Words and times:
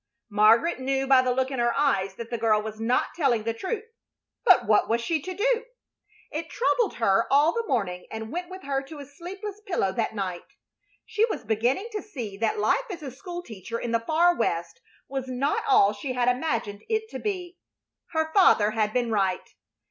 Margaret 0.31 0.79
knew 0.79 1.05
by 1.05 1.21
the 1.21 1.29
look 1.31 1.51
in 1.51 1.59
her 1.59 1.77
eyes 1.77 2.15
that 2.15 2.31
the 2.31 2.37
girl 2.39 2.59
was 2.59 2.79
not 2.79 3.13
telling 3.15 3.43
the 3.43 3.53
truth, 3.53 3.83
but 4.43 4.65
what 4.65 4.89
was 4.89 4.99
she 4.99 5.21
to 5.21 5.35
do? 5.35 5.65
It 6.31 6.49
troubled 6.49 6.95
her 6.95 7.27
all 7.29 7.53
the 7.53 7.67
morning 7.67 8.07
and 8.09 8.31
went 8.31 8.49
with 8.49 8.63
her 8.63 8.81
to 8.81 8.97
a 8.97 9.05
sleepless 9.05 9.61
pillow 9.67 9.91
that 9.91 10.15
night. 10.15 10.55
She 11.05 11.23
was 11.25 11.43
beginning 11.43 11.89
to 11.91 12.01
see 12.01 12.35
that 12.37 12.57
life 12.57 12.81
as 12.89 13.03
a 13.03 13.11
school 13.11 13.43
teacher 13.43 13.77
in 13.77 13.91
the 13.91 13.99
far 13.99 14.33
West 14.35 14.81
was 15.07 15.27
not 15.27 15.61
all 15.69 15.93
she 15.93 16.13
had 16.13 16.27
imagined 16.27 16.81
it 16.89 17.07
to 17.09 17.19
be. 17.19 17.59
Her 18.13 18.33
father 18.33 18.71
had 18.71 18.93
been 18.93 19.11
right. 19.11 19.53